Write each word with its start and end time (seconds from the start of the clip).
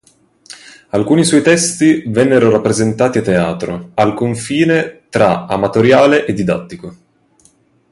Alcuni 0.89 1.23
suoi 1.23 1.43
testi 1.43 2.05
vennero 2.07 2.49
rappresentati 2.49 3.19
a 3.19 3.21
teatro, 3.21 3.91
al 3.93 4.15
confine 4.15 5.01
tra 5.09 5.45
amatoriale 5.45 6.25
e 6.25 6.33
didattico. 6.33 6.95